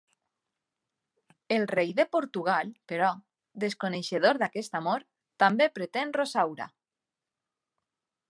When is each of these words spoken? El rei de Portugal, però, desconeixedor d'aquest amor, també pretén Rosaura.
El 1.57 1.65
rei 1.71 1.91
de 1.99 2.05
Portugal, 2.15 2.71
però, 2.93 3.09
desconeixedor 3.65 4.41
d'aquest 4.43 4.79
amor, 4.81 5.05
també 5.45 5.71
pretén 5.77 6.15
Rosaura. 6.19 6.67